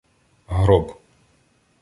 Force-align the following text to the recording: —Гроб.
—Гроб. 0.61 0.85